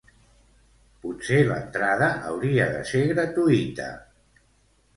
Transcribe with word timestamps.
Potser 1.03 1.41
l'entrada 1.49 2.09
hauria 2.31 2.67
de 2.73 2.81
ser 2.95 3.05
gratuïta. 3.15 3.95